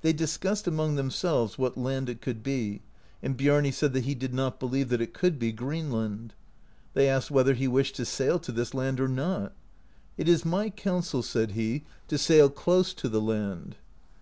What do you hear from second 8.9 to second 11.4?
or not. "It is my counsel"